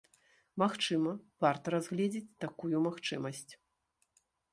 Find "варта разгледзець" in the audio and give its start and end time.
1.45-2.35